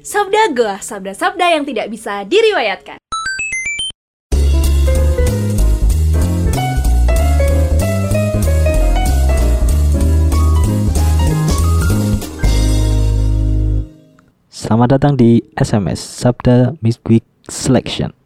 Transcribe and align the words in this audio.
Sabda 0.00 0.48
Goa, 0.56 0.80
sabda-sabda 0.80 1.60
yang 1.60 1.68
tidak 1.68 1.92
bisa 1.92 2.24
diriwayatkan. 2.24 2.96
Selamat 14.48 14.96
datang 14.96 15.20
di 15.20 15.44
SMS 15.52 16.00
Sabda 16.00 16.72
Midweek 16.80 17.28
Selection 17.44 18.16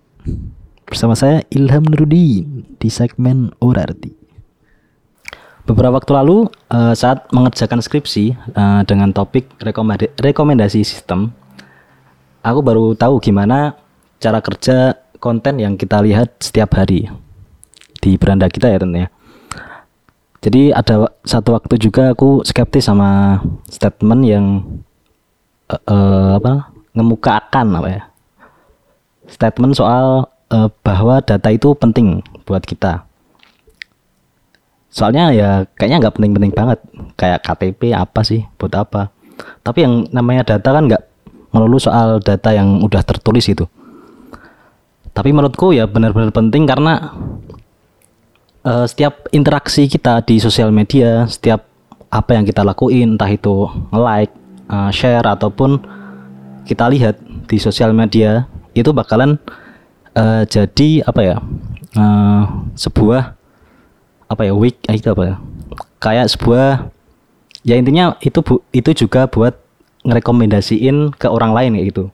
Bersama 0.87 1.19
saya 1.19 1.43
Ilham 1.51 1.91
Nurudin 1.91 2.71
di 2.79 2.87
segmen 2.87 3.51
Orarti 3.59 4.15
Beberapa 5.67 5.99
waktu 5.99 6.13
lalu 6.15 6.47
uh, 6.71 6.95
saat 6.95 7.27
mengerjakan 7.35 7.83
skripsi 7.83 8.39
uh, 8.55 8.87
dengan 8.87 9.11
topik 9.11 9.51
rekomendasi 10.23 10.87
sistem 10.87 11.35
Aku 12.45 12.61
baru 12.61 12.93
tahu 12.93 13.25
gimana 13.25 13.73
cara 14.21 14.45
kerja 14.45 15.01
konten 15.17 15.57
yang 15.57 15.81
kita 15.81 16.05
lihat 16.05 16.37
setiap 16.45 16.77
hari 16.77 17.09
di 18.05 18.21
beranda 18.21 18.53
kita 18.53 18.69
ya 18.69 18.77
tentunya. 18.77 19.09
Jadi 20.45 20.69
ada 20.77 21.09
satu 21.25 21.57
waktu 21.57 21.81
juga 21.81 22.13
aku 22.13 22.45
skeptis 22.45 22.85
sama 22.85 23.41
statement 23.73 24.23
yang 24.29 24.45
uh, 25.73 25.81
uh, 25.89 26.29
apa 26.37 26.69
ngemukakan 26.93 27.81
apa 27.81 27.89
ya. 27.89 28.03
Statement 29.25 29.73
soal 29.73 30.29
uh, 30.53 30.69
bahwa 30.85 31.25
data 31.25 31.49
itu 31.49 31.73
penting 31.73 32.21
buat 32.45 32.61
kita. 32.61 33.09
Soalnya 34.93 35.33
ya 35.33 35.51
kayaknya 35.81 36.05
nggak 36.05 36.15
penting-penting 36.21 36.53
banget. 36.53 36.79
Kayak 37.17 37.41
KTP 37.41 37.97
apa 37.97 38.21
sih 38.21 38.45
buat 38.61 38.77
apa. 38.77 39.09
Tapi 39.65 39.81
yang 39.81 40.13
namanya 40.13 40.45
data 40.45 40.77
kan 40.77 40.93
nggak 40.93 41.14
melulu 41.55 41.79
soal 41.79 42.19
data 42.19 42.51
yang 42.51 42.83
udah 42.83 43.07
tertulis 43.07 43.47
itu. 43.47 43.65
Tapi 45.15 45.31
menurutku 45.31 45.71
ya 45.71 45.87
benar-benar 45.87 46.35
penting 46.35 46.67
karena 46.67 47.15
uh, 48.67 48.85
setiap 48.91 49.31
interaksi 49.31 49.87
kita 49.87 50.25
di 50.27 50.43
sosial 50.43 50.75
media 50.75 51.31
setiap 51.31 51.63
apa 52.11 52.35
yang 52.35 52.43
kita 52.43 52.67
lakuin 52.67 53.15
entah 53.15 53.31
itu 53.31 53.71
like 53.95 54.35
uh, 54.67 54.91
share 54.91 55.23
ataupun 55.23 55.79
kita 56.67 56.91
lihat 56.91 57.21
di 57.47 57.61
sosial 57.61 57.95
media 57.95 58.49
itu 58.75 58.91
bakalan 58.91 59.39
uh, 60.17 60.43
jadi 60.49 61.05
apa 61.07 61.21
ya 61.23 61.37
uh, 61.95 62.43
sebuah 62.75 63.37
apa 64.27 64.43
ya 64.43 64.55
week 64.57 64.81
itu 64.91 65.11
apa 65.13 65.23
ya 65.23 65.37
kayak 66.01 66.27
sebuah 66.33 66.89
ya 67.65 67.75
intinya 67.77 68.17
itu 68.25 68.41
bu, 68.41 68.61
itu 68.73 69.05
juga 69.07 69.29
buat 69.29 69.57
ngerekomendasiin 70.05 71.17
ke 71.17 71.27
orang 71.27 71.57
lain 71.57 71.77
kayak 71.77 71.89
gitu 71.91 72.05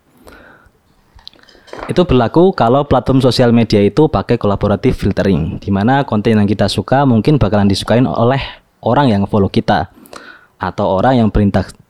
itu 1.90 2.02
berlaku 2.06 2.54
kalau 2.54 2.86
platform 2.86 3.18
sosial 3.18 3.50
media 3.50 3.82
itu 3.82 4.06
pakai 4.06 4.38
kolaboratif 4.38 5.00
filtering, 5.00 5.58
di 5.58 5.74
mana 5.74 6.06
konten 6.06 6.38
yang 6.38 6.46
kita 6.46 6.70
suka 6.70 7.02
mungkin 7.02 7.34
bakalan 7.34 7.66
disukain 7.66 8.06
oleh 8.06 8.38
orang 8.78 9.10
yang 9.10 9.22
follow 9.26 9.50
kita 9.50 9.90
atau 10.60 10.86
orang 11.00 11.24
yang 11.24 11.28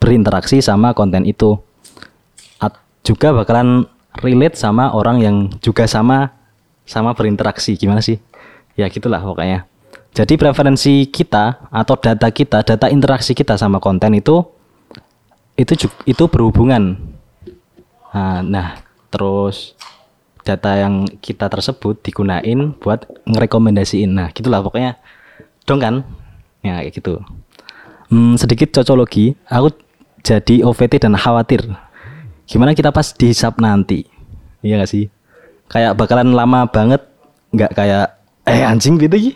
berinteraksi 0.00 0.62
sama 0.62 0.94
konten 0.94 1.26
itu. 1.26 1.58
At 2.62 2.78
juga 3.02 3.34
bakalan 3.34 3.84
relate 4.22 4.56
sama 4.56 4.94
orang 4.94 5.20
yang 5.20 5.36
juga 5.58 5.84
sama 5.84 6.32
sama 6.86 7.12
berinteraksi. 7.12 7.74
Gimana 7.74 8.00
sih? 8.00 8.22
Ya 8.78 8.86
gitulah 8.88 9.20
pokoknya. 9.20 9.66
Jadi 10.10 10.34
preferensi 10.38 11.06
kita 11.06 11.70
atau 11.70 11.94
data 11.98 12.28
kita, 12.30 12.66
data 12.66 12.86
interaksi 12.90 13.34
kita 13.34 13.54
sama 13.54 13.78
konten 13.78 14.16
itu 14.16 14.42
itu 15.60 15.92
itu 16.08 16.24
berhubungan. 16.24 16.96
Nah, 18.16 18.40
nah 18.40 18.68
terus 19.12 19.76
data 20.40 20.72
yang 20.80 21.04
kita 21.20 21.52
tersebut 21.52 22.00
digunain 22.00 22.72
buat 22.80 23.04
ngerekomendasiin. 23.28 24.08
Nah 24.08 24.28
gitulah 24.32 24.64
pokoknya. 24.64 24.96
Dong 25.68 25.84
kan? 25.84 25.94
Ya 26.64 26.80
kayak 26.80 26.96
gitu. 26.96 27.20
Hmm, 28.08 28.40
sedikit 28.40 28.72
cocologi. 28.80 29.36
Aku 29.46 29.70
jadi 30.24 30.64
OVT 30.64 31.04
dan 31.04 31.14
khawatir. 31.14 31.62
Gimana 32.48 32.72
kita 32.72 32.90
pas 32.90 33.12
dihisap 33.14 33.60
nanti? 33.62 34.08
Iya 34.64 34.82
gak 34.82 34.90
sih? 34.90 35.06
Kayak 35.70 35.94
bakalan 35.94 36.34
lama 36.34 36.66
banget 36.66 37.06
nggak 37.54 37.72
kayak 37.78 38.18
eh 38.46 38.62
anjing 38.66 38.98
gitu 38.98 39.14
ya 39.14 39.32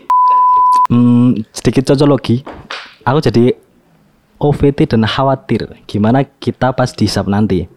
hmm, 0.89 1.45
sedikit 1.53 1.93
cocologi. 1.93 2.45
Aku 3.05 3.21
jadi 3.21 3.53
OVT 4.41 4.91
dan 4.91 5.07
khawatir 5.07 5.79
gimana 5.87 6.27
kita 6.39 6.75
pas 6.75 6.91
dihisap 6.91 7.25
nanti. 7.27 7.71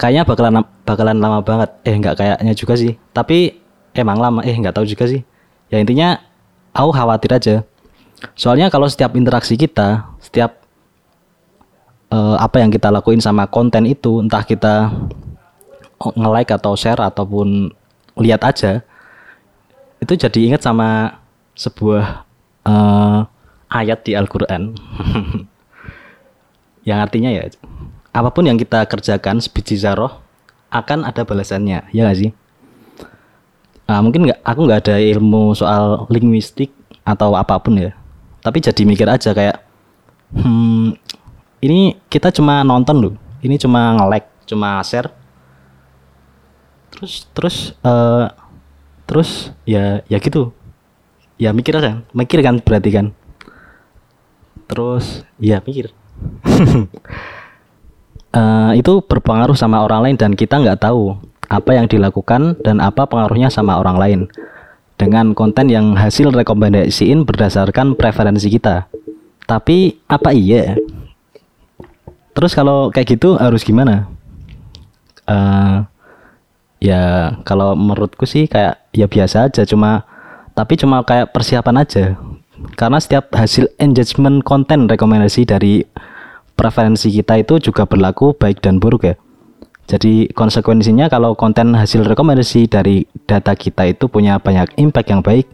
Kayaknya 0.00 0.22
bakalan 0.24 0.54
bakalan 0.82 1.18
lama 1.20 1.38
banget. 1.44 1.70
Eh 1.84 1.94
nggak 1.94 2.14
kayaknya 2.18 2.52
juga 2.56 2.74
sih. 2.74 2.96
Tapi 3.12 3.54
emang 3.94 4.18
lama. 4.18 4.40
Eh 4.42 4.56
nggak 4.56 4.74
tahu 4.74 4.88
juga 4.88 5.04
sih. 5.06 5.22
Ya 5.68 5.78
intinya 5.78 6.18
aku 6.72 6.90
khawatir 6.90 7.30
aja. 7.32 7.56
Soalnya 8.34 8.72
kalau 8.72 8.88
setiap 8.88 9.14
interaksi 9.14 9.54
kita 9.58 10.08
setiap 10.22 10.62
uh, 12.12 12.36
apa 12.38 12.60
yang 12.60 12.68
kita 12.68 12.92
lakuin 12.92 13.18
sama 13.18 13.48
konten 13.48 13.88
itu 13.88 14.20
entah 14.20 14.44
kita 14.44 14.92
nge-like 16.02 16.52
atau 16.52 16.74
share 16.74 16.98
ataupun 16.98 17.70
lihat 18.18 18.42
aja 18.44 18.82
itu 20.02 20.12
jadi 20.18 20.38
ingat 20.52 20.62
sama 20.66 21.20
sebuah 21.54 22.26
uh, 22.66 23.22
ayat 23.70 24.02
di 24.02 24.12
Al-Qur'an 24.18 24.74
yang 26.82 26.98
artinya 27.02 27.30
ya 27.30 27.46
apa 28.12 28.28
pun 28.28 28.44
yang 28.44 28.60
kita 28.60 28.84
kerjakan 28.84 29.40
sebiji 29.40 29.80
zaroh 29.80 30.20
akan 30.68 31.08
ada 31.08 31.24
balasannya 31.24 31.88
ya 31.92 32.02
gak 32.04 32.18
sih? 32.18 32.30
Nah, 33.88 34.00
mungkin 34.00 34.24
nggak 34.24 34.40
aku 34.40 34.60
nggak 34.64 34.80
ada 34.88 34.96
ilmu 34.96 35.52
soal 35.52 36.08
linguistik 36.08 36.72
atau 37.04 37.36
apa 37.36 37.60
pun 37.60 37.76
ya. 37.76 37.92
Tapi 38.40 38.58
jadi 38.64 38.82
mikir 38.88 39.04
aja 39.04 39.36
kayak 39.36 39.60
hmm, 40.32 40.96
ini 41.60 42.00
kita 42.08 42.32
cuma 42.32 42.64
nonton 42.64 42.96
loh. 42.98 43.14
Ini 43.44 43.60
cuma 43.60 43.92
nge-like 44.00 44.28
cuma 44.48 44.80
share. 44.80 45.12
Terus 46.88 47.28
terus 47.36 47.56
uh, 47.84 48.32
terus 49.04 49.52
ya 49.68 50.00
ya 50.08 50.16
gitu. 50.16 50.56
Ya 51.36 51.52
mikir 51.52 51.76
aja 51.76 52.00
mikir 52.16 52.40
kan 52.40 52.64
berarti 52.64 52.90
kan. 52.96 53.06
Terus 54.72 55.20
ya 55.36 55.60
mikir 55.60 55.92
uh, 58.36 58.72
itu 58.80 58.92
berpengaruh 59.04 59.56
sama 59.56 59.84
orang 59.84 60.10
lain 60.10 60.16
dan 60.16 60.32
kita 60.36 60.60
nggak 60.60 60.82
tahu 60.82 61.16
apa 61.52 61.76
yang 61.76 61.84
dilakukan 61.84 62.56
dan 62.64 62.80
apa 62.80 63.04
pengaruhnya 63.04 63.52
sama 63.52 63.76
orang 63.76 63.96
lain 64.00 64.20
dengan 64.96 65.34
konten 65.34 65.68
yang 65.68 65.98
hasil 65.98 66.30
rekomendasiin 66.32 67.26
berdasarkan 67.26 67.98
preferensi 67.98 68.48
kita. 68.48 68.86
Tapi 69.44 69.98
apa 70.06 70.30
iya? 70.30 70.78
Terus 72.32 72.56
kalau 72.56 72.88
kayak 72.88 73.18
gitu 73.18 73.36
harus 73.36 73.66
gimana? 73.66 74.08
Uh, 75.28 75.84
ya 76.82 77.34
kalau 77.46 77.78
menurutku 77.78 78.26
sih 78.26 78.50
kayak 78.50 78.82
ya 78.90 79.06
biasa 79.06 79.46
aja 79.46 79.62
cuma 79.62 80.02
tapi 80.58 80.74
cuma 80.74 81.06
kayak 81.06 81.30
persiapan 81.30 81.86
aja 81.86 82.18
karena 82.74 82.98
setiap 82.98 83.30
hasil 83.30 83.70
engagement 83.78 84.42
konten 84.42 84.90
rekomendasi 84.90 85.46
dari 85.46 85.86
preferensi 86.62 87.10
kita 87.10 87.42
itu 87.42 87.58
juga 87.58 87.82
berlaku 87.82 88.38
baik 88.38 88.62
dan 88.62 88.78
buruk 88.78 89.10
ya. 89.10 89.18
Jadi 89.90 90.30
konsekuensinya 90.30 91.10
kalau 91.10 91.34
konten 91.34 91.74
hasil 91.74 92.06
rekomendasi 92.06 92.70
dari 92.70 93.02
data 93.26 93.58
kita 93.58 93.90
itu 93.90 94.06
punya 94.06 94.38
banyak 94.38 94.70
impact 94.78 95.10
yang 95.10 95.26
baik, 95.26 95.50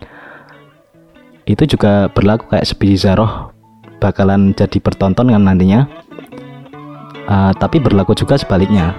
itu 1.49 1.65
juga 1.65 2.13
berlaku 2.13 2.53
kayak 2.53 2.69
sebiji 2.69 3.09
zaroh 3.09 3.57
bakalan 4.05 4.53
jadi 4.53 4.77
bertonton 4.85 5.33
kan 5.33 5.41
nantinya. 5.41 5.89
Uh, 7.25 7.57
tapi 7.57 7.81
berlaku 7.81 8.13
juga 8.13 8.37
sebaliknya. 8.37 8.93